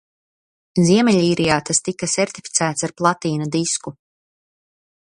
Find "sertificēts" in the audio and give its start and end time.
2.15-2.89